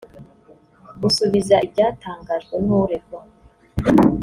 [1.01, 3.19] Busubiza ibyatangajwe n’uregwa